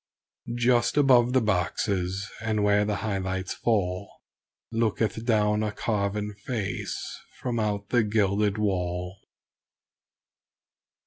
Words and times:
(Just 0.55 0.97
above 0.97 1.33
the 1.33 1.41
boxes 1.41 2.27
and 2.41 2.63
where 2.63 2.85
the 2.85 2.95
high 3.05 3.19
lights 3.19 3.53
fall 3.53 4.09
Looketh 4.71 5.23
down 5.25 5.61
a 5.61 5.71
carven 5.71 6.33
face 6.33 7.19
from 7.39 7.59
out 7.59 7.89
the 7.89 8.01
gilded 8.01 8.57
wall.) 8.57 9.17